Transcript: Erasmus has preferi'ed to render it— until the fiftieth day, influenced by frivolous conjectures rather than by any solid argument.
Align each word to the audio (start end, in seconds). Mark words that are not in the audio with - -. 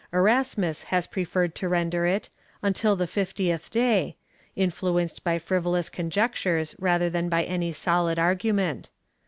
Erasmus 0.11 0.85
has 0.85 1.05
preferi'ed 1.05 1.53
to 1.53 1.69
render 1.69 2.07
it— 2.07 2.27
until 2.63 2.95
the 2.95 3.05
fiftieth 3.05 3.69
day, 3.69 4.15
influenced 4.55 5.23
by 5.23 5.37
frivolous 5.37 5.89
conjectures 5.89 6.73
rather 6.79 7.07
than 7.07 7.29
by 7.29 7.43
any 7.43 7.71
solid 7.71 8.17
argument. 8.17 8.89